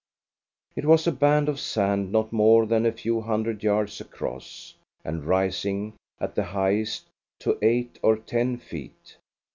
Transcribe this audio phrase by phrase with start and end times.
[0.75, 4.73] It was a band of sand not more than a few hundred yards across,
[5.05, 7.05] and rising at the highest
[7.41, 9.17] to eight or ten feet.